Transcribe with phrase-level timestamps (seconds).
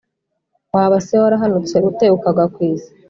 [0.73, 2.91] Waba se warahanutse ute ukagwa ku isi,